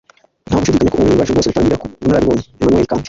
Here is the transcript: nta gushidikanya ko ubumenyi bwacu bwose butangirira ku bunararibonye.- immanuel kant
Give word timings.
nta 0.47 0.55
gushidikanya 0.59 0.89
ko 0.95 1.03
ubumenyi 1.05 1.17
bwacu 1.17 1.31
bwose 1.33 1.47
butangirira 1.49 1.79
ku 1.81 1.85
bunararibonye.- 2.01 2.43
immanuel 2.59 2.87
kant 2.89 2.99